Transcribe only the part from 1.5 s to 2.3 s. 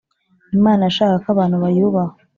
bayubaha